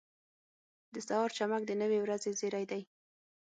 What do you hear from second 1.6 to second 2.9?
د نوې ورځې زېری دی.